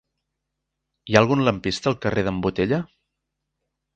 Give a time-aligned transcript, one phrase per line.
[1.09, 2.83] Hi ha algun lampista al carrer d'en Botella?